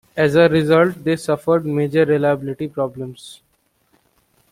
[0.17, 3.39] As a result, they suffered major reliability problems.